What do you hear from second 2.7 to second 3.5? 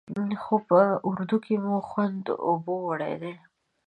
وړی دی.